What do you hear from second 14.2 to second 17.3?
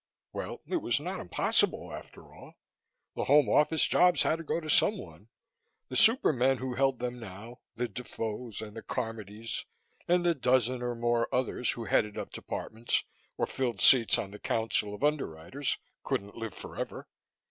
the Council of Underwriters couldn't live forever.